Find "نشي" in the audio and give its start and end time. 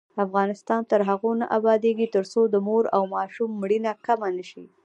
4.37-4.65